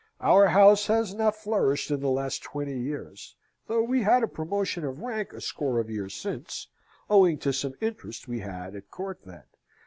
"Our 0.19 0.47
house 0.47 0.87
has 0.87 1.13
not 1.13 1.35
flourished 1.35 1.91
in 1.91 1.99
the 1.99 2.09
last 2.09 2.41
twenty 2.41 2.75
years; 2.79 3.35
though 3.67 3.83
we 3.83 4.01
had 4.01 4.23
a 4.23 4.27
promotion 4.27 4.83
of 4.83 5.01
rank 5.01 5.31
a 5.31 5.39
score 5.39 5.77
of 5.77 5.91
years 5.91 6.15
since, 6.15 6.69
owing 7.07 7.37
to 7.37 7.53
some 7.53 7.75
interest 7.81 8.27
we 8.27 8.39
had 8.39 8.75
at 8.75 8.89
court, 8.89 9.19
then. 9.25 9.43